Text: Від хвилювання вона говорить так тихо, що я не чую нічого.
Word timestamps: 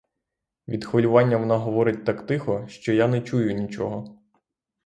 Від 0.67 0.85
хвилювання 0.85 1.37
вона 1.37 1.57
говорить 1.57 2.05
так 2.05 2.25
тихо, 2.27 2.65
що 2.67 2.93
я 2.93 3.07
не 3.07 3.21
чую 3.21 3.53
нічого. 3.53 4.19